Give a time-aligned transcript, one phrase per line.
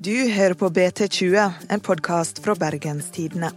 [0.00, 3.50] Du hører på BT20, en podkast fra Bergenstidene.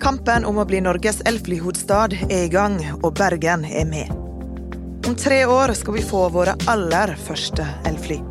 [0.00, 4.08] Kampen om å bli Norges elflyhovedstad er i gang, og Bergen er med.
[5.06, 8.22] Om tre år skal vi få våre aller første elfly.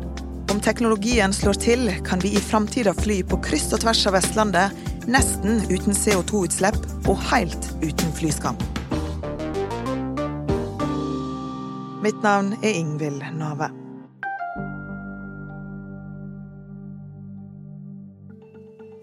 [0.50, 4.84] Om teknologien slår til, kan vi i framtida fly på kryss og tvers av Vestlandet,
[5.06, 8.71] nesten uten CO2-utslipp og helt uten flyskam.
[12.02, 13.68] Mitt navn er Ingvild Nave.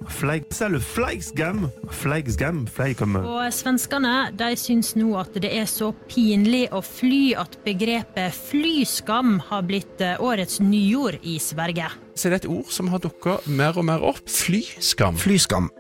[0.10, 1.70] Fleig, eller fleigsgam.
[1.92, 2.66] Fleigsgam.
[2.68, 8.36] Fleig Og svenskene de syns nå at det er så pinlig å fly at begrepet
[8.36, 11.88] flyskam har blitt eh, årets nyord i Sverige.
[12.20, 14.26] Så det er et ord som har dukka mer og mer opp.
[14.28, 15.16] Flyskam.
[15.16, 15.72] Flyskam.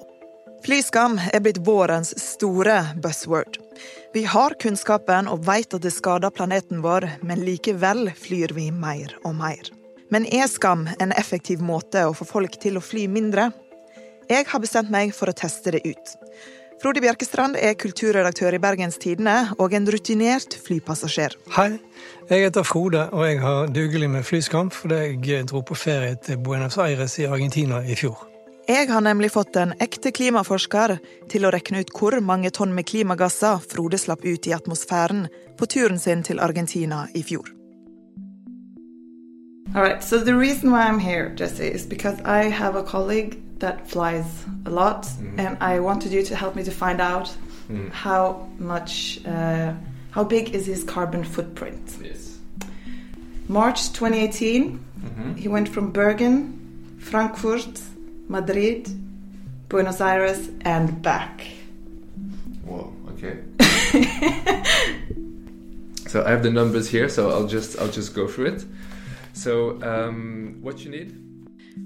[0.64, 3.60] Flyskam er blitt vårens store buzzword.
[4.14, 9.14] Vi har kunnskapen og vet at det skader planeten vår, men likevel flyr vi mer
[9.24, 9.70] og mer.
[10.10, 13.52] Men er skam en effektiv måte å få folk til å fly mindre?
[14.30, 16.16] Jeg har bestemt meg for å teste det ut.
[16.80, 21.36] Frode Bjerkestrand er kulturredaktør i Bergens Tidende og en rutinert flypassasjer.
[21.58, 21.74] Hei,
[22.30, 26.40] jeg heter Frode, og jeg har dugelig med flyskam fordi jeg dro på ferie til
[26.40, 28.29] Buenos Aires i Argentina i fjor.
[28.70, 30.92] Jeg har nemlig fått en ekte klimaforsker
[31.34, 35.24] til å regne ut hvor mange tonn med klimagasser Frode slapp ut i atmosfæren
[35.58, 37.50] på turen sin til Argentina i fjor.
[39.74, 40.04] All right.
[40.04, 44.46] So the reason why I'm here, Jesse, is because I have a colleague that flies
[44.68, 45.40] a lot, mm-hmm.
[45.40, 47.36] and I wanted you to help me to find out
[47.70, 47.92] mm.
[47.92, 49.74] how much, uh,
[50.12, 51.98] how big is his carbon footprint.
[52.04, 52.38] Yes.
[53.48, 55.34] March 2018, mm-hmm.
[55.34, 57.82] he went from Bergen, Frankfurt,
[58.30, 58.88] Madrid,
[59.70, 61.42] Buenos Aires, and back.
[62.66, 63.34] Wow, Okay.
[66.08, 68.66] so I have the numbers here, so I'll just I'll just go through it.
[69.34, 71.14] So um, what you need?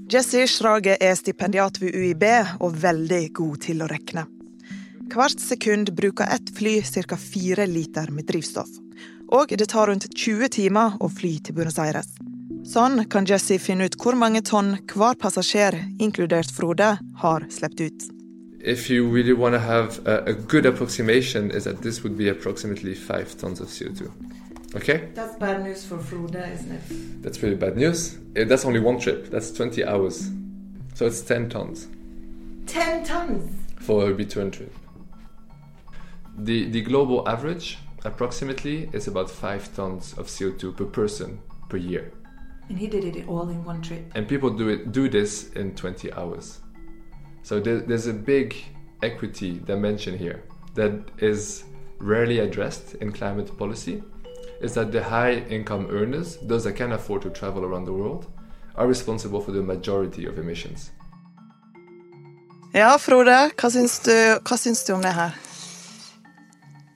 [0.09, 2.23] Jesse Schrage er stipendiat ved UiB
[2.59, 4.25] og veldig god til å regne.
[5.13, 7.17] Hvert sekund bruker ett fly ca.
[7.17, 8.69] fire liter med drivstoff.
[9.31, 12.09] Og det tar rundt 20 timer å fly til Buenos Aires.
[12.63, 18.05] Sånn kan Jesse finne ut hvor mange tonn hver passasjer, inkludert Frode, har sluppet ut.
[18.63, 22.29] If you really want to have a, a good approximation, is that this would be
[22.29, 24.09] approximately five tons of CO2.
[24.75, 27.21] Okay, That's bad news for Frode, isn't it?
[27.21, 28.17] that's really bad news.
[28.35, 29.29] Eh, That's only one trip.
[29.29, 30.31] That's 20 hours,
[30.95, 31.87] so it's 10 tons
[32.65, 33.51] 10 tons!
[33.81, 34.73] for a return trip.
[36.37, 42.11] The the global average approximately is about five tons of CO2 per person per year.
[42.69, 44.11] And he did it all in one trip.
[44.15, 46.59] and people do it do this in 20 hours
[47.43, 48.55] so there, there's a big
[49.01, 50.43] equity dimension here
[50.75, 51.65] that is
[51.99, 54.01] rarely addressed in climate policy
[54.61, 58.27] is that the high income earners those that can afford to travel around the world
[58.75, 60.91] are responsible for the majority of emissions
[62.73, 65.35] Ja, Frode, hva syns du, hva syns du om det her?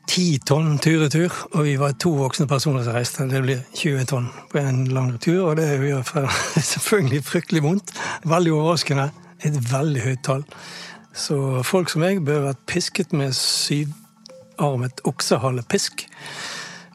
[0.07, 3.25] Ti tonn tur-retur, og vi var to voksne personer som reiste.
[3.27, 6.29] Det blir 20 tonn på en lang tur, og det gjør
[6.73, 7.91] selvfølgelig fryktelig vondt.
[8.23, 9.09] Veldig overraskende.
[9.45, 10.45] Et veldig høyt tall.
[11.17, 16.07] Så folk som jeg bør vært pisket med syvarmet oksehalepisk.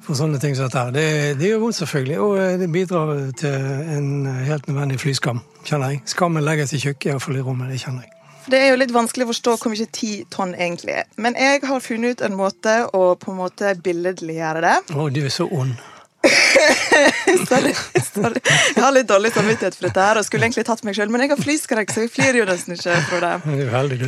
[0.02, 0.94] For sånne ting som dette her.
[0.94, 1.06] Det,
[1.38, 3.68] det gjør vondt, selvfølgelig, og eh, det bidrar til
[3.98, 6.02] en helt nødvendig flyskam, kjenner jeg.
[6.16, 7.70] Skammen legges i tjukke, iallfall i rommet.
[7.70, 8.11] Det kjenner jeg.
[8.50, 11.08] Det er jo litt vanskelig å forstå hvor mye ti tonn egentlig er.
[11.16, 14.76] Men jeg har funnet ut en måte å på en måte billedliggjøre det.
[14.96, 15.74] Å, du er så ond.
[17.48, 17.72] Sorry,
[18.12, 18.40] sorry.
[18.44, 21.24] Jeg har litt dårlig samvittighet for dette her og skulle egentlig tatt meg sjøl, men
[21.24, 23.32] jeg har flyskrekk, så jeg flyr jo nesten ikke fra det.
[23.48, 24.06] det er veldig du.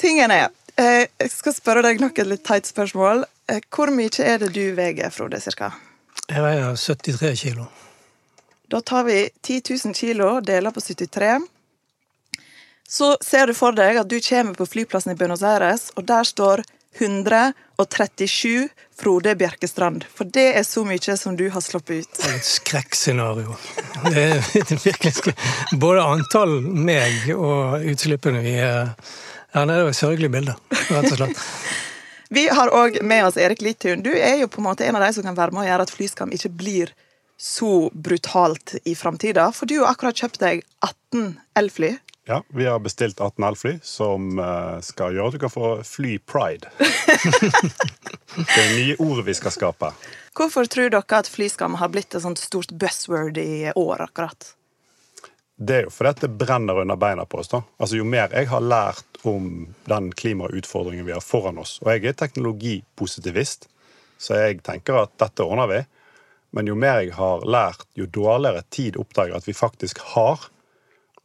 [0.00, 0.48] Tingen er,
[0.80, 3.24] eh, jeg skal spørre deg nok et litt teit spørsmål.
[3.52, 5.70] Eh, Hvor mye er det du veier, Frode, cirka?
[6.26, 7.68] Jeg veier 73 kilo.
[8.72, 11.36] Da tar vi 10 000 kilo, deler på 73.
[12.88, 16.26] Så ser du for deg at du kommer på flyplassen i Buenos Aires, og der
[16.28, 16.62] står
[16.98, 20.04] 137 Frode Bjerkestrand.
[20.14, 22.18] For det er så mye som du har sluppet ut.
[22.20, 23.56] Det er et skrekkscenario.
[24.06, 24.52] Det er
[24.88, 25.46] virkelig skrekk.
[25.80, 28.94] Både antall meg og utslippene vi er
[29.54, 30.54] Ja, det er et sørgelig bilde,
[30.90, 31.42] rett og slett.
[32.34, 34.02] Vi har òg med oss Erik Littun.
[34.02, 35.86] Du er jo på en måte en av de som kan være med å gjøre
[35.86, 36.90] at flyskam ikke blir
[37.38, 39.50] så brutalt i framtida.
[39.54, 41.92] For du har akkurat kjøpt deg 18 elfly.
[42.26, 46.16] Ja, vi har bestilt 18 elfly som eh, skal gjøre at du kan få fly
[46.24, 46.70] pride.
[46.78, 49.90] det er nye ord vi skal skape.
[50.34, 54.54] Hvorfor tror dere at flyskam har blitt et sånt stort buzzword i år akkurat?
[55.56, 57.52] Det er jo fordi at det brenner under beina på oss.
[57.52, 57.60] da.
[57.76, 62.06] Altså Jo mer jeg har lært om den klimautfordringen vi har foran oss, og jeg
[62.08, 63.68] er teknologipositivist,
[64.18, 65.84] Så jeg tenker at dette ordner vi.
[66.50, 70.48] Men jo mer jeg har lært, jo dårligere tid oppdager jeg at vi faktisk har.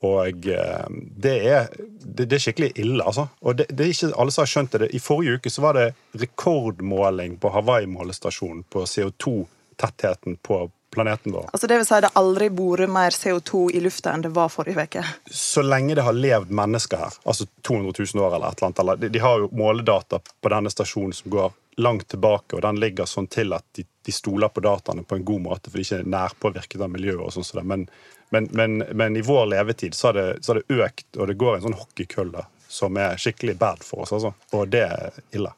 [0.06, 0.86] Og eh,
[1.18, 1.70] det er,
[2.00, 3.28] det, det er skikkelig ille, altså.
[3.44, 4.92] Og det, det er ikke alle som har skjønt det.
[4.96, 5.88] I forrige uke så var det
[6.20, 11.50] rekordmåling på Hawaii-målestasjonen på CO2-tettheten på planeten vår.
[11.54, 14.88] Altså det vil si det aldri bor mer CO2 i lufta enn det var forrige
[14.88, 15.04] uke.
[15.32, 18.80] Så lenge det har levd mennesker her, altså 200 000 år eller et eller annet,
[18.84, 22.80] eller, de, de har jo måledata på denne stasjonen som går langt tilbake, og den
[22.80, 25.86] ligger sånn til at de, de stoler på dataene på en god måte, for de
[25.86, 27.22] ikke er nærpåvirket av miljøet.
[27.24, 27.68] og sånn som det.
[27.72, 27.86] Men,
[28.30, 31.38] men, men, men i vår levetid så har, det, så har det økt, og det
[31.42, 34.34] går en sånn hockeykølle som er skikkelig bad for oss, altså.
[34.54, 35.50] Og det er ille.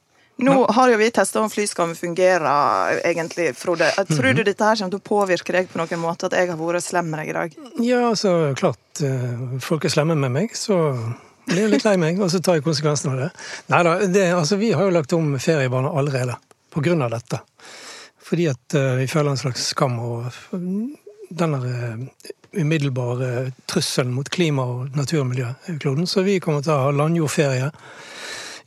[0.41, 3.91] Nå har jo vi testa om flyskam fungerer, egentlig, Frode.
[4.09, 6.57] Tror du dette her kommer til å påvirke deg på noen måte, at jeg har
[6.57, 7.57] vært slem med deg i dag?
[7.83, 8.81] Ja, altså, klart.
[9.03, 10.79] eh, Folk er slemme med meg, så
[11.45, 13.29] blir jeg litt lei meg, og så tar jeg konsekvensen av det.
[13.73, 13.97] Nei da,
[14.39, 16.39] altså, vi har jo lagt om feriebaner allerede
[16.71, 17.41] på grunn av dette.
[18.31, 20.31] Fordi at eh, vi føler en slags skam og
[21.29, 26.07] denne eh, umiddelbare trusselen mot klima og naturmiljø i kloden.
[26.07, 27.71] Så vi kommer til å ha landjordferie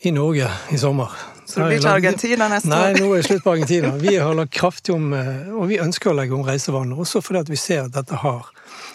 [0.04, 1.12] i Norge i sommer.
[1.44, 2.98] Så det blir ikke Argentina neste Nei, år?
[3.00, 3.92] nå er det slutt på Argentina.
[4.00, 7.44] Vi har lagt kraftig om, eh, og vi ønsker å legge om reisevanene, også fordi
[7.44, 8.48] at vi ser at dette har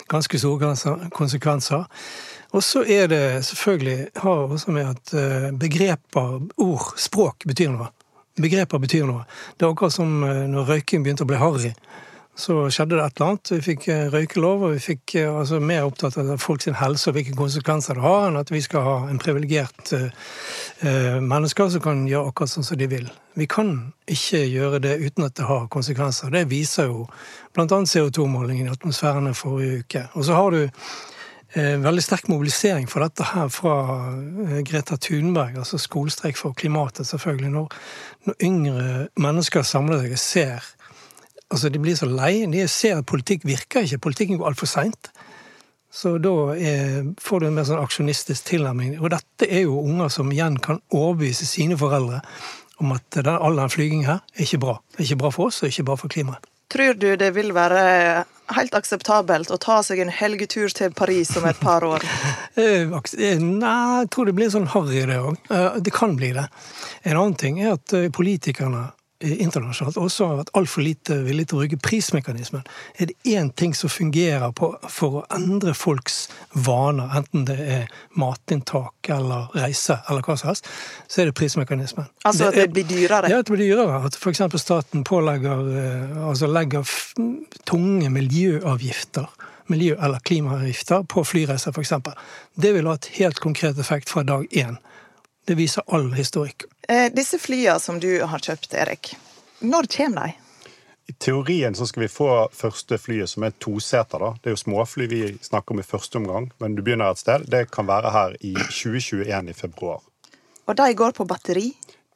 [0.09, 0.73] ganske store
[1.13, 1.85] konsekvenser.
[2.57, 7.91] Og så er det selvfølgelig har også med at eh, begreper, ord, språk betyr noe.
[8.39, 9.25] Begreper betyr noe.
[9.57, 11.73] Det er akkurat som eh, når røyking begynte å bli harry.
[12.39, 13.51] Så skjedde det et eller annet.
[13.51, 17.17] Vi fikk eh, røykelov, og vi fikk eh, altså, mer opptatt av folks helse og
[17.17, 22.05] hvilke konsekvenser det har, enn at vi skal ha en privilegert eh, mennesker som kan
[22.07, 23.09] gjøre akkurat sånn som de vil.
[23.35, 23.73] Vi kan
[24.07, 26.31] ikke gjøre det uten at det har konsekvenser.
[26.31, 27.09] Det viser jo
[27.57, 27.67] bl.a.
[27.67, 30.07] CO2-målingen i atmosfæren forrige uke.
[30.15, 33.77] Og så har du eh, veldig sterk mobilisering for dette her fra
[34.63, 37.51] Greta Thunberg, altså skolestreik for klimatet, selvfølgelig.
[37.59, 37.79] Når,
[38.31, 40.75] når yngre mennesker samler seg og ser
[41.49, 42.45] Altså, De blir så lei.
[42.45, 44.01] De ser at politikk virker ikke.
[44.05, 45.11] Politikken går altfor seint.
[45.89, 48.99] Så da er, får du en mer sånn aksjonistisk tilnærming.
[49.01, 52.21] Og dette er jo unger som igjen kan overbevise sine foreldre
[52.79, 54.77] om at den, all den flygingen her er ikke bra.
[54.93, 56.45] Det er ikke bra for oss, og ikke bra for klimaet.
[56.69, 57.79] Tror du det vil være
[58.53, 62.05] helt akseptabelt å ta seg en helgetur til Paris om et par år?
[62.59, 65.37] Eh, eh, Nei, jeg tror det blir sånn harry, det òg.
[65.79, 66.43] Det kan bli det.
[67.07, 71.49] En annen ting er at eh, politikerne eh, internasjonalt også har vært altfor lite villige
[71.51, 72.63] til å bruke prismekanismen.
[72.99, 76.21] Er det én ting som fungerer på, for å endre folks
[76.55, 77.89] vaner, enten det er
[78.19, 80.69] matinntak eller reise eller hva som helst,
[81.11, 82.07] så er det prismekanismen.
[82.23, 83.31] Altså at det blir dyrere?
[83.31, 83.99] Ja, at det blir dyrere.
[84.07, 84.43] At f.eks.
[84.63, 86.87] staten pålegger eh, altså legger
[87.67, 89.27] tunge miljøavgifter
[89.69, 91.93] miljø- eller klimaavgifter på flyreiser, f.eks.
[92.55, 94.79] Det vil ha et helt konkret effekt fra dag én.
[95.45, 96.65] Det viser all historikk.
[96.89, 99.11] Eh, disse flyene som du har kjøpt, Erik,
[99.61, 100.33] når kommer de?
[101.09, 104.17] I teorien så skal vi få første flyet som er toseter.
[104.19, 104.31] da.
[104.41, 107.45] Det er jo småfly vi snakker om i første omgang, men du begynner et sted.
[107.45, 110.01] Det kan være her i 2021 i februar.
[110.65, 111.67] Og de går på batteri?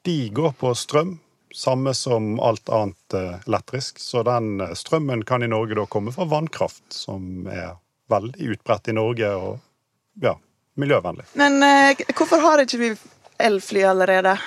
[0.02, 1.20] De går på strøm,
[1.54, 4.02] samme som alt annet eh, elektrisk.
[4.02, 7.76] Så den eh, strømmen kan i Norge da komme fra vannkraft, som er
[8.10, 9.62] veldig utbredt i Norge og
[10.22, 10.34] ja,
[10.82, 11.30] miljøvennlig.
[11.38, 12.92] Men eh, hvorfor har ikke vi
[13.38, 14.38] elfly allerede?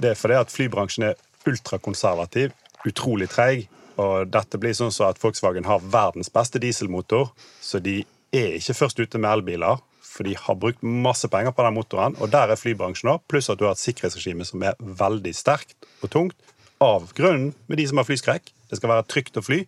[0.00, 1.18] Det er fordi at flybransjen er
[1.48, 2.54] ultrakonservativ,
[2.88, 3.66] utrolig treig.
[4.00, 7.28] Og dette blir sånn så at Volkswagen har verdens beste dieselmotor,
[7.62, 8.00] så de
[8.34, 9.82] er ikke først ute med elbiler.
[10.14, 13.22] For de har brukt masse penger på den motoren, og der er flybransjen òg.
[13.30, 16.54] Pluss at du har et sikkerhetsregime som er veldig sterkt og tungt.
[16.82, 18.50] Av grunnen med de som har flyskrekk.
[18.70, 19.62] Det skal være trygt å fly.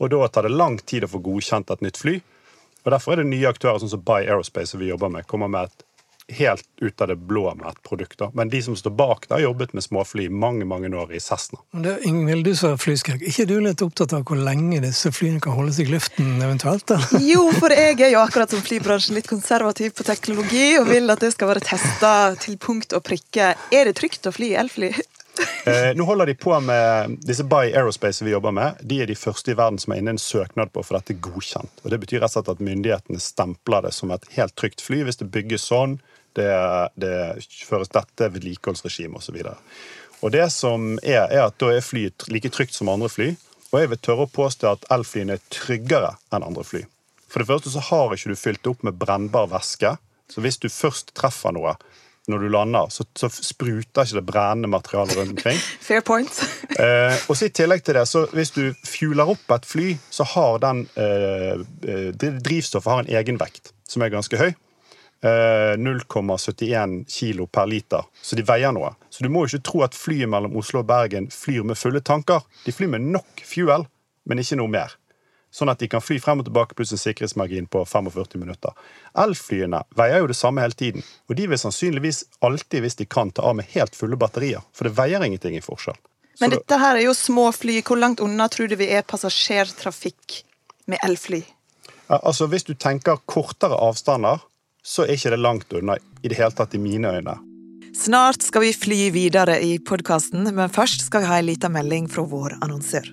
[0.00, 2.20] Og da tar det lang tid å få godkjent et nytt fly.
[2.84, 5.50] Og Derfor er det nye aktører sånn som Buy Aerospace som vi jobber med, kommer
[5.52, 5.84] med et
[6.38, 8.18] helt ut av det blå med et produkt.
[8.18, 8.30] da.
[8.34, 11.20] Men de som står bak, det har jobbet med småfly i mange mange år i
[11.20, 11.58] Cessna.
[11.72, 13.22] Det er Ingvild, du sa flyskrekk.
[13.22, 16.86] ikke du litt opptatt av hvor lenge disse flyene kan holde seg i luften, eventuelt?
[16.90, 17.00] Da?
[17.30, 21.22] Jo, for jeg er jo akkurat som flybransjen litt konservativ på teknologi og vil at
[21.22, 23.54] det skal være testa til punkt og prikke.
[23.74, 24.94] Er det trygt å fly elfly?
[25.64, 28.80] Eh, nå holder de på med disse Buy Aerospace vi jobber med.
[28.84, 31.16] De er de første i verden som er inne en søknad på å få dette
[31.22, 31.82] godkjent.
[31.84, 35.02] Og Det betyr rett og slett at myndighetene stempler det som et helt trygt fly
[35.06, 35.98] hvis det bygges sånn,
[36.38, 36.50] det,
[37.00, 37.14] det
[37.66, 39.40] føres dette vedlikeholdsregimet osv.
[40.20, 43.30] Og det som er, er at da er flyet like trygt som andre fly.
[43.70, 46.84] Og jeg vil tørre å påstå at elflyene er tryggere enn andre fly.
[47.30, 49.94] For det første så har ikke du fylt det opp med brennbar væske.
[50.30, 51.76] Så hvis du først treffer noe
[52.30, 55.58] når du lander, så, så spruter ikke det brennende materialet rundt omkring.
[55.88, 56.30] Fair point.
[56.80, 60.24] Eh, og så I tillegg til det, så hvis du fjuler opp et fly, så
[60.30, 64.54] har den eh, eh, drivstoffet har en egenvekt som er ganske høy.
[65.22, 68.04] Eh, 0,71 kilo per liter.
[68.22, 68.94] Så de veier noe.
[69.12, 72.00] Så du må jo ikke tro at flyet mellom Oslo og Bergen flyr med fulle
[72.00, 72.40] tanker.
[72.64, 73.84] De flyr med nok fuel,
[74.24, 74.96] men ikke noe mer.
[75.52, 78.72] Sånn at de kan fly frem og tilbake pluss en sikkerhetsmargin på 45 minutter.
[79.18, 83.32] Elflyene veier jo det samme hele tiden, og de vil sannsynligvis alltid, hvis de kan,
[83.34, 84.62] ta av med helt fulle batterier.
[84.72, 85.98] For det veier ingenting i forskjell.
[86.38, 87.82] Så Men dette her er jo små fly.
[87.84, 90.44] Hvor langt unna tror du vi er passasjertrafikk
[90.88, 91.42] med elfly?
[92.08, 94.40] Altså, Hvis du tenker kortere avstander,
[94.82, 97.36] så er ikke det langt unna i det hele tatt i mine øyne.
[97.96, 102.06] Snart skal vi fly videre i podkasten, men først skal vi ha en liten melding
[102.10, 103.08] fra vår annonsør.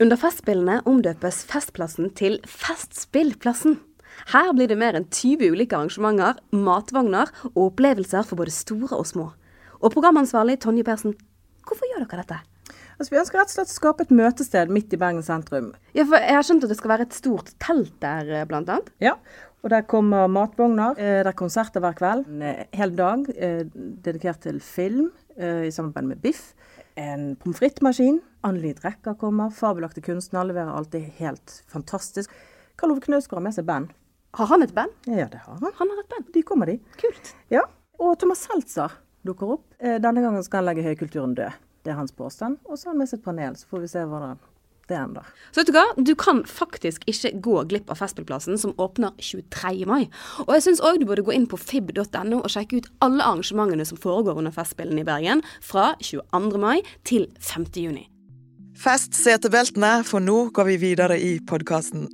[0.00, 3.80] Under Festspillene omdøpes Festplassen til Festspillplassen.
[4.32, 9.08] Her blir det mer enn 20 ulike arrangementer, matvogner og opplevelser for både store og
[9.10, 9.26] små.
[9.80, 11.16] Og programansvarlig Tonje Persen,
[11.66, 12.40] hvorfor gjør dere dette?
[13.00, 15.70] Altså, vi ønsker rett og slett å skape et møtested midt i Bergen sentrum.
[15.96, 18.48] Ja, for Jeg har skjønt at det skal være et stort telt der, bl.a.?
[18.50, 18.90] blant annet.
[19.00, 19.14] Ja,
[19.62, 20.96] og der kommer matvogner.
[20.98, 22.26] eh, Det er konserter hver kveld.
[22.28, 23.64] En hel dag eh,
[24.04, 26.54] dedikert til film eh, i samarbeid med Biff.
[26.96, 28.20] En pommes frites-maskin.
[28.44, 29.50] Anneli Drecker kommer.
[29.50, 32.30] Fabelaktige kunstnere leverer alltid helt fantastisk.
[32.76, 33.90] Karl Ove Knausgård har med seg band.
[34.38, 34.90] Har han et band?
[35.06, 35.72] Ja, det har han.
[35.78, 36.32] Han har et band.
[36.34, 36.78] De kommer, de.
[37.00, 37.34] Kult.
[37.50, 37.62] Ja,
[37.98, 38.92] Og Thomas Seltzer
[39.26, 39.64] dukker opp.
[39.80, 41.52] Denne gangen skal han legge høykulturen død.
[41.84, 42.56] Det er hans påstand.
[42.64, 44.38] Og så har han med seg et panel, så får vi se hvordan
[44.90, 45.24] det ennå.
[45.50, 45.86] Så vet du hva?
[45.96, 49.86] Du kan faktisk ikke gå glipp av Festspillplassen, som åpner 23.
[49.88, 50.08] mai.
[50.46, 53.86] Og jeg syns òg du burde gå inn på fib.no og sjekke ut alle arrangementene
[53.88, 56.60] som foregår under Festspillene i Bergen fra 22.
[56.60, 57.70] mai til 5.
[57.80, 58.06] juni.
[58.80, 62.06] Fest setebeltene, for nå går vi videre i podkasten.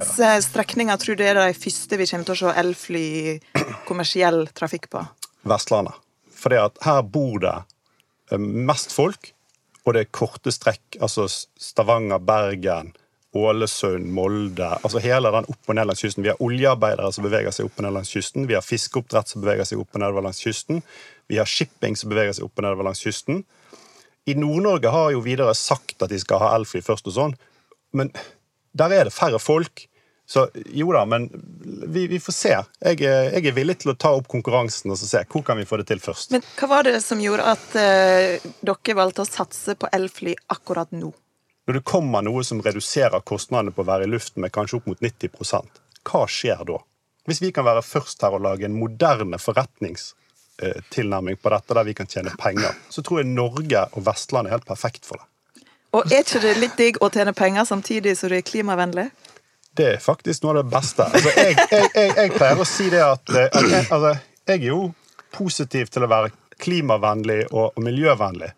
[0.00, 3.08] Strekninga tror du er de første vi kommer til å se elfly
[3.88, 5.04] kommersiell trafikk på?
[5.48, 5.94] Vestlandet.
[6.40, 7.54] Fordi at her bor det
[8.32, 9.32] eh, mest folk,
[9.90, 10.98] og det korte strekk.
[11.02, 12.92] Altså Stavanger, Bergen,
[13.36, 14.68] Ålesund, Molde.
[14.80, 16.24] Altså hele den opp og ned langs kysten.
[16.26, 18.48] Vi har oljearbeidere som beveger seg opp og ned langs kysten.
[18.50, 20.82] Vi har fiskeoppdrett som beveger seg opp og nedover langs kysten.
[21.30, 23.44] Vi har shipping som beveger seg opp og nedover langs kysten.
[24.30, 27.38] I Nord-Norge har jo videre sagt at de skal ha elfly først og sånn,
[27.96, 28.12] men
[28.76, 29.86] der er det færre folk.
[30.30, 31.24] Så jo da, men
[31.90, 32.52] vi, vi får se.
[32.86, 35.58] Jeg, er- jeg er villig til å ta opp konkurransen og så se hvor kan
[35.58, 36.30] vi få det til først.
[36.36, 40.92] Men hva var det som gjorde at eh, dere valgte å satse på elfly akkurat
[40.94, 41.10] nå?
[41.66, 44.86] Når det kommer noe som reduserer kostnadene på å være i luften med kanskje opp
[44.90, 46.78] mot 90% hva skjer da?
[47.28, 51.94] Hvis vi kan være først her og lage en moderne forretningstilnærming på dette, der vi
[51.98, 55.26] kan tjene penger, så tror jeg Norge og Vestlandet er helt perfekt for det.
[55.98, 59.08] Og er ikke det litt digg å tjene penger samtidig som du er klimavennlig?
[59.76, 61.06] Det er faktisk noe av det beste.
[61.06, 64.14] Altså, jeg, jeg, jeg, jeg pleier å si det at, eh, at altså,
[64.50, 64.80] jeg er jo
[65.34, 68.50] positiv til å være klimavennlig og miljøvennlig,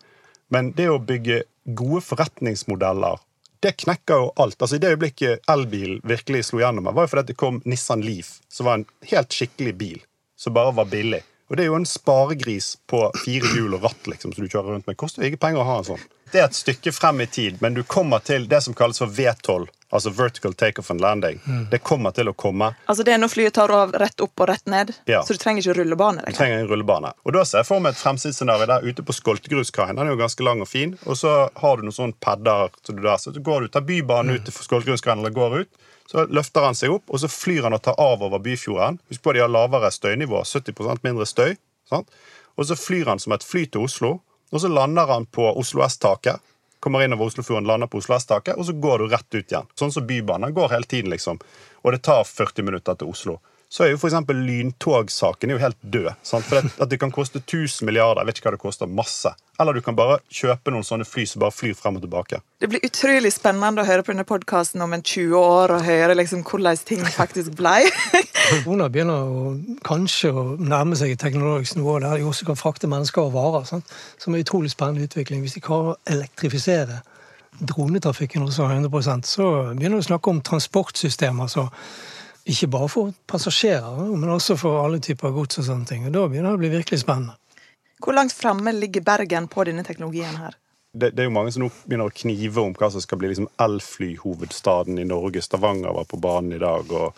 [0.51, 1.43] men det å bygge
[1.77, 3.21] gode forretningsmodeller
[3.63, 4.57] det knekker jo alt.
[4.59, 8.41] Altså I det øyeblikket elbil virkelig slo gjennom, var jo fordi det kom Nissan Leaf,
[8.51, 10.01] som var en helt skikkelig bil,
[10.35, 11.21] som bare var billig.
[11.47, 14.73] Og det er jo en sparegris på fire hjul og ratt liksom, som du kjører
[14.73, 14.97] rundt med.
[14.99, 16.03] Koster jo ikke penger å ha en sånn.
[16.33, 19.11] Det er et stykke frem i tid, men du kommer til det som kalles for
[19.13, 21.37] V12, altså vertical takeoff and landing.
[21.69, 22.71] Det kommer til å komme.
[22.89, 25.21] Altså Det er når flyet tar av rett opp og rett ned, Ja.
[25.21, 26.25] så du trenger ikke rullebane?
[26.25, 27.13] Du trenger en rullebane.
[27.23, 29.95] Og da ser jeg for meg et fremsidsscenario der ute på Skoltegruskaien.
[29.95, 30.97] Den er jo ganske lang og fin.
[31.05, 32.73] Og så har du noen sånne padder.
[32.81, 35.69] Så du der, så går du, tar bybanen ut til Skoltegruskaien eller går ut.
[36.09, 38.97] Så løfter han seg opp, og så flyr han og tar av over Byfjorden.
[39.09, 40.41] Husk på de har lavere støynivå.
[40.43, 41.53] 70% mindre støy.
[41.89, 42.09] Sant?
[42.57, 44.19] Og så flyr han som et fly til Oslo,
[44.53, 46.37] og så lander han på Oslo S-taket.
[46.79, 49.69] Kommer inn over Oslofjorden, lander på Oslo S-taket, og så går du rett ut igjen.
[49.79, 50.53] Sånn som Bybanen.
[50.53, 51.39] Går hele tiden, liksom.
[51.81, 53.39] Og det tar 40 minutter til Oslo.
[53.73, 56.11] Så er jo eksempel lyntogsaken er jo helt død.
[56.21, 56.45] Sant?
[56.45, 58.21] For at, at det kan koste 1000 milliarder.
[58.21, 58.85] Jeg vet ikke hva det koster.
[58.99, 59.31] Masse.
[59.57, 62.37] Eller du kan bare kjøpe noen sånne fly som bare flyr frem og tilbake.
[62.61, 66.19] Det blir utrolig spennende å høre på denne podkasten om en 20 år og høre
[66.19, 67.89] liksom hvordan ting faktisk ble.
[68.51, 69.55] Korona begynner å,
[69.89, 73.65] kanskje å nærme seg et teknologisk nivå der de også kan frakte mennesker og varer.
[73.73, 73.89] Sant?
[74.21, 75.41] Som er utrolig spennende utvikling.
[75.41, 77.01] Hvis de klarer å elektrifisere
[77.57, 81.49] dronetrafikken også 100 så begynner vi å snakke om transportsystemer.
[81.49, 81.71] så
[82.49, 86.07] ikke bare for passasjerer, men også for alle typer gods og sånne ting.
[86.07, 87.37] Og da begynner det å bli virkelig spennende.
[88.03, 90.57] Hvor langt framme ligger Bergen på denne teknologien her?
[90.93, 93.31] Det, det er jo mange som nå begynner å knive om hva som skal bli
[93.31, 95.41] liksom elflyhovedstaden i Norge.
[95.41, 96.91] Stavanger var på banen i dag.
[96.91, 97.15] og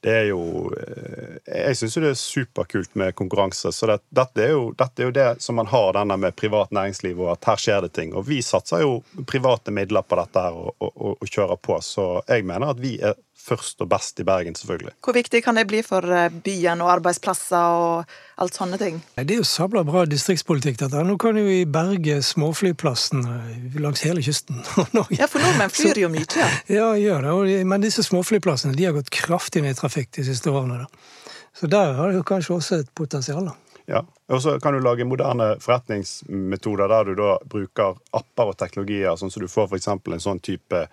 [0.00, 3.72] det er jo eh, Jeg syns jo det er superkult med konkurranse.
[3.74, 6.72] Så det, dette, er jo, dette er jo det som man har denne med privat
[6.72, 8.14] næringsliv, og at her skjer det ting.
[8.16, 11.76] Og vi satser jo private midler på dette her og, og, og, og kjører på.
[11.84, 14.92] Så jeg mener at vi er først og best i Bergen, selvfølgelig.
[15.04, 19.00] Hvor viktig kan det bli for eh, byen og arbeidsplasser og alt sånne ting?
[19.16, 20.78] Det er jo sabla bra distriktspolitikk.
[20.82, 21.04] dette.
[21.06, 25.18] Nå kan jo vi berge småflyplassen eh, langs hele kysten av Norge.
[25.20, 26.28] Ja, for nordmenn flyr jo mye.
[26.36, 26.50] Ja.
[26.80, 27.64] Ja, gjør det.
[27.68, 30.84] Men disse småflyplassene de har gått kraftig ned i trafikk de siste årene.
[30.84, 31.10] da.
[31.56, 33.50] Så der har det kanskje også et potensial.
[33.50, 33.56] da.
[33.90, 39.16] Ja, og så kan du lage moderne forretningsmetoder der du da bruker apper og teknologier,
[39.18, 39.88] sånn som du får f.eks.
[39.90, 40.84] en sånn type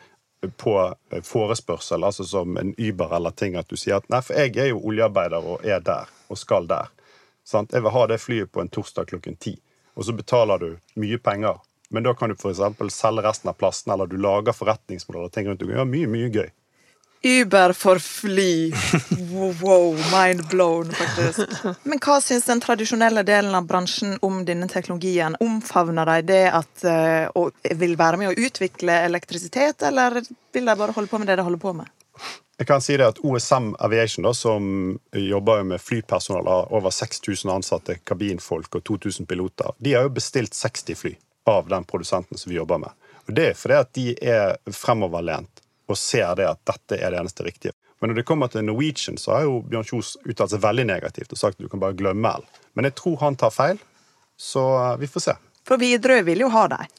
[0.58, 0.74] på
[1.24, 4.70] forespørsel, altså som en Uber eller ting, at du sier at nei, for jeg er
[4.72, 6.92] jo oljearbeider og er der og skal der.
[7.48, 7.74] Sant?
[7.74, 9.56] Jeg vil ha det flyet på en torsdag klokken ti,
[9.96, 11.58] og så betaler du mye penger.
[11.90, 12.60] Men da kan du f.eks.
[12.94, 15.62] selge resten av plassen, eller du lager forretningsmodeller og ting rundt.
[15.64, 16.50] Du gjøre mye, mye gøy.
[17.22, 18.72] Uber for fly.
[19.62, 21.40] Wow, mind blown, faktisk.
[21.84, 25.36] Men hva syns den tradisjonelle delen av bransjen om denne teknologien?
[25.44, 26.86] Omfavner de det at
[27.36, 31.40] og vil være med å utvikle elektrisitet, eller vil de bare holde på med det
[31.40, 31.90] de holder på med?
[32.58, 37.52] Jeg kan si det at OSM Aviation, da, som jobber med flypersonal, har over 6000
[37.54, 41.14] ansatte, kabinfolk og 2000 piloter, de har jo bestilt 60 fly
[41.54, 42.90] av den produsenten som vi jobber med.
[43.28, 47.22] Og Det er fordi at de er fremoverlent og ser det at dette er det
[47.22, 47.76] eneste riktige.
[48.00, 51.34] Men når det kommer til Norwegian, så har jo Bjørn Kjos uttalt seg veldig negativt
[51.34, 52.46] og sagt at du kan bare glemme L.
[52.78, 53.82] Men jeg tror han tar feil,
[54.38, 54.64] så
[55.02, 55.36] vi får se.
[55.68, 56.94] For Widerøe vil jo ha dem.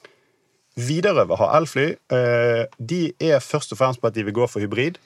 [0.88, 1.86] Widerøe vil ha elfly.
[2.14, 4.98] Eh, de er først og fremst på at de vil gå for hybrid.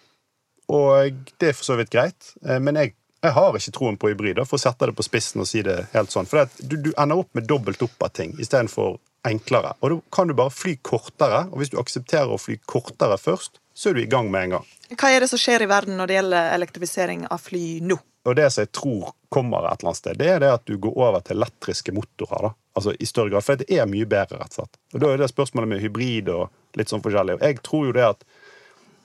[0.72, 2.32] Og det er for så vidt greit.
[2.46, 5.44] Eh, men jeg, jeg har ikke troen på hybrid, for å sette det på spissen
[5.44, 6.28] og si det helt sånn.
[6.28, 8.96] For du, du ender opp med dobbelt opp av ting istedenfor
[9.28, 9.76] enklere.
[9.80, 11.46] Og da kan du bare fly kortere.
[11.52, 14.56] Og hvis du aksepterer å fly kortere først, så er du i gang med en
[14.56, 14.70] gang.
[14.92, 17.96] Hva er det som skjer i verden når det gjelder elektrifisering av fly nå?
[18.28, 20.76] Og det som jeg tror kommer et eller annet sted, det er det at du
[20.78, 22.48] går over til elektriske motorer.
[22.48, 22.50] da.
[22.78, 24.78] Altså i større grad, For det er mye bedre, rett og slett.
[24.94, 27.40] Og Da er det spørsmålet med hybrid og litt sånn forskjellig.
[27.40, 28.24] Og jeg tror jo det at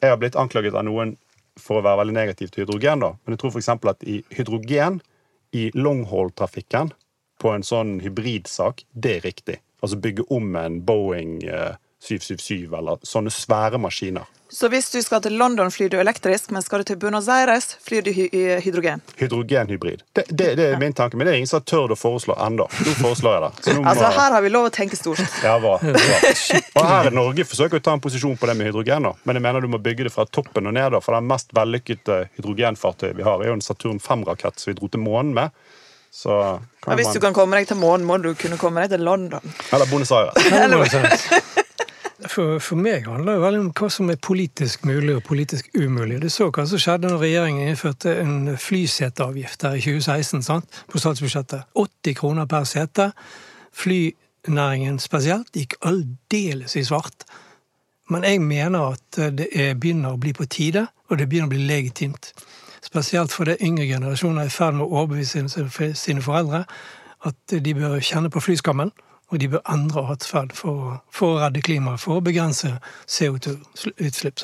[0.02, 1.16] Jeg har blitt anklaget av noen
[1.58, 3.16] for å være veldig negativ til hydrogen, da.
[3.26, 3.70] Men jeg tror f.eks.
[3.90, 5.02] at i hydrogen
[5.58, 6.92] i longhold-trafikken
[7.42, 9.58] på en sånn hybridsak, det er riktig.
[9.82, 11.74] Altså bygge om en Boeing eh,
[12.06, 14.30] 777 eller sånne svære maskiner.
[14.50, 17.74] Så hvis du skal til London, flyr du elektrisk, men skal du til Buenos Aires,
[17.84, 18.28] flyr du hy
[18.64, 19.02] hydrogen?
[19.20, 20.06] Hydrogenhybrid.
[20.16, 22.38] Det, det, det, er min tanke, men det er ingen som har tørt å foreslå
[22.46, 22.68] ennå.
[22.86, 23.76] Nå foreslår jeg det.
[23.76, 23.84] Må...
[23.92, 25.24] Altså, her har vi lov å tenke stort.
[25.44, 25.76] Ja, bra.
[25.84, 26.32] bra.
[26.80, 29.14] Og her i Norge forsøker å ta en posisjon på det med hydrogen, da.
[29.28, 30.96] men jeg mener du må bygge det fra toppen og ned.
[30.96, 31.04] Da.
[31.04, 34.92] For det mest vellykkede hydrogenfartøyet vi har, er jo en Saturn 5-rakett som vi dro
[34.94, 35.68] til månen med.
[36.18, 37.14] Så ja, hvis man...
[37.14, 39.56] du kan komme deg til månen, må du kunne komme deg til London.
[39.76, 41.28] Eller Buenos Aires.
[42.26, 46.18] For, for, meg handler det veldig om hva som er politisk mulig og politisk umulig.
[46.24, 50.80] Du så hva som skjedde når regjeringen innførte en flyseteavgift der i 2016 sant?
[50.90, 51.70] på statsbudsjettet.
[51.78, 53.12] 80 kroner per sete.
[53.70, 57.28] Flynæringen spesielt gikk aldeles i svart.
[58.10, 61.68] Men jeg mener at det begynner å bli på tide, og det begynner å bli
[61.70, 62.32] legitimt.
[62.82, 65.46] Spesielt fordi yngre generasjoner er i ferd med å overbevise
[65.94, 66.66] sine foreldre
[67.28, 68.90] at de bør kjenne på flyskammen
[69.28, 72.78] og de bør endre atferd for, for, å redde klimaet, for å begrense
[73.12, 74.44] CO2-utslipp.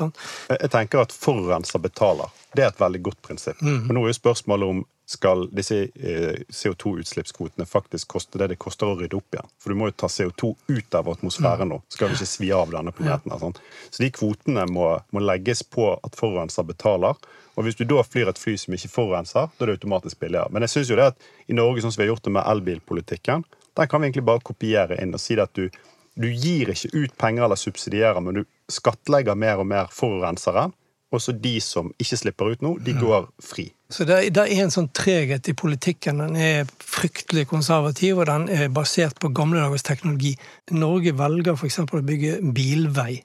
[0.52, 2.32] Jeg tenker at forurenser betaler.
[2.54, 3.62] Det er et veldig godt prinsipp.
[3.64, 3.86] Mm.
[3.88, 8.88] Men nå er jo spørsmålet om skal disse eh, CO2-utslippskvotene faktisk koste det det koster
[8.88, 9.50] å rydde opp igjen.
[9.60, 11.74] For du må jo ta CO2 ut av atmosfæren mm.
[11.74, 11.80] nå.
[11.92, 13.34] Skal vi ikke svi av denne planeten.
[13.40, 13.58] Sånn.
[13.90, 17.20] Så de kvotene må, må legges på at forurenser betaler.
[17.54, 20.52] Og hvis du da flyr et fly som ikke forurenser, da er det automatisk billigere.
[20.56, 22.48] Men jeg synes jo det at i Norge, sånn som vi har gjort det med
[22.56, 23.46] elbilpolitikken,
[23.78, 25.68] den kan vi egentlig bare kopiere inn og si at du,
[26.16, 30.70] du gir ikke ut penger eller subsidierer, men du skattlegger mer og mer forurensere.
[31.14, 33.68] Og så de som ikke slipper ut nå, de går fri.
[33.94, 36.24] Så det, det er en sånn treghet i politikken.
[36.24, 40.34] Den er fryktelig konservativ, og den er basert på gamle dagers teknologi.
[40.74, 41.84] Norge velger f.eks.
[41.86, 43.22] å bygge bilvei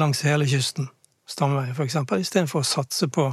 [0.00, 0.88] langs hele kysten.
[1.28, 2.00] Stamvei, f.eks.
[2.16, 3.28] Istedenfor å satse på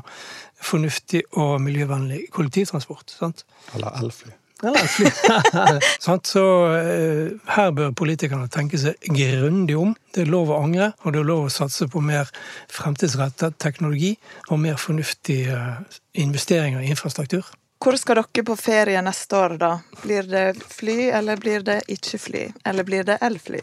[0.60, 3.16] fornuftig og miljøvennlig kollektivtransport.
[3.24, 3.46] Sant?
[3.76, 4.36] Eller elfly.
[6.28, 6.44] så
[6.78, 9.96] eh, her bør politikerne tenke seg grundig om.
[10.14, 12.30] Det er lov å angre, og det er lov å satse på mer
[12.72, 14.14] fremtidsrettet teknologi
[14.50, 17.48] og mer fornuftige eh, investeringer i infrastruktur.
[17.82, 19.72] Hvor skal dere på ferie neste år, da?
[20.04, 22.44] Blir det fly, eller blir det ikke fly?
[22.70, 23.62] Eller blir det elfly?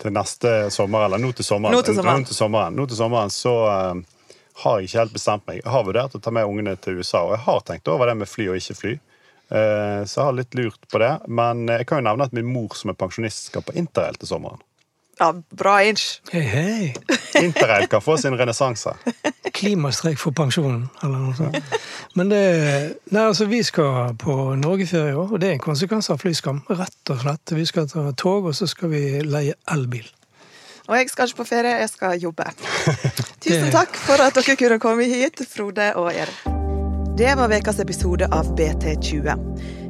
[0.00, 1.74] Til neste sommer, eller nå til sommeren?
[1.74, 4.30] Nå til sommeren, nå til sommeren, nå til sommeren så uh,
[4.62, 5.58] har jeg ikke helt bestemt meg.
[5.64, 8.14] Jeg har vurdert å ta med ungene til USA, og jeg har tenkt over det
[8.22, 8.94] med fly og ikke fly.
[9.48, 11.12] Eh, så jeg har litt lurt på det.
[11.28, 14.30] Men jeg kan jo nevne at min mor som er pensjonist, skal på interrail til
[14.30, 14.62] sommeren.
[15.18, 16.20] Ja, bra inch.
[16.32, 16.94] Hei, hei.
[17.38, 18.96] Interrail kan få sin renessanse.
[19.54, 21.76] Klimastreik for pensjonen, eller noe sånt.
[22.18, 22.40] Men det
[23.14, 26.64] Nei, altså, vi skal på norgeferie i år, og det er en konsekvens av flyskam.
[26.66, 27.54] Rett og slett.
[27.54, 30.08] Vi skal ta tog, og så skal vi leie elbil.
[30.88, 32.50] Og jeg skal ikke på ferie, jeg skal jobbe.
[33.44, 36.53] Tusen takk for at dere kunne komme hit, Frode og Erik.
[37.16, 39.36] Det var ukas episode av BT20.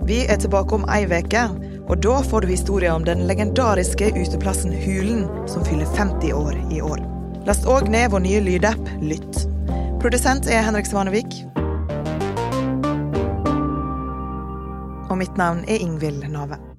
[0.07, 1.45] Vi er tilbake om ei uke,
[1.89, 6.83] og da får du historie om den legendariske uteplassen Hulen, som fyller 50 år i
[6.85, 7.01] år.
[7.49, 9.41] Last òg ned vår nye lydapp Lytt.
[10.05, 11.41] Produsent er Henrik Svanevik.
[15.09, 16.74] Og mitt navn er Ingvild Nave.